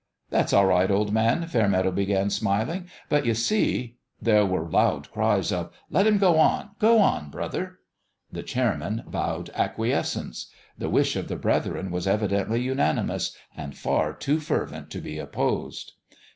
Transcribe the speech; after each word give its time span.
"That's 0.31 0.51
all 0.51 0.65
right, 0.65 0.89
old 0.89 1.13
man," 1.13 1.45
Fairmeadow 1.45 1.91
be 1.91 2.07
gan, 2.07 2.31
smiling;" 2.31 2.87
but 3.09 3.23
you 3.23 3.35
see" 3.35 3.97
There 4.29 4.47
were 4.47 4.67
loud 4.67 5.11
cries 5.11 5.51
of" 5.51 5.69
Let 5.91 6.07
him 6.07 6.17
go 6.17 6.39
on 6.39 6.59
1 6.69 6.69
Go 6.79 6.97
on, 6.97 7.29
brother!" 7.29 7.77
The 8.31 8.41
chairman 8.41 9.03
bowed 9.05 9.51
acquiescence: 9.53 10.49
the 10.75 10.89
wish 10.89 11.13
340 11.13 11.19
IN 11.19 11.23
HIS 11.23 11.23
OWN 11.23 11.23
BEHALF 11.23 11.23
of 11.23 11.29
the 11.29 11.41
brethren 11.43 11.91
was 11.93 12.07
evidently 12.07 12.61
unanimous 12.63 13.37
and 13.55 13.77
far 13.77 14.13
too 14.13 14.39
fervent 14.39 14.89
to 14.89 15.01
be 15.01 15.19
opposed. 15.19 15.93